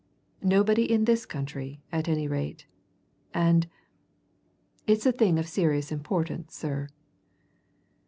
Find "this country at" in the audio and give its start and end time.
1.05-2.09